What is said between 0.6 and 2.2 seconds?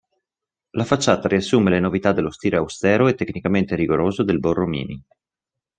La facciata riassume le novità